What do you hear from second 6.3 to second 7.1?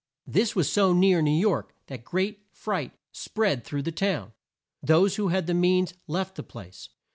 the place.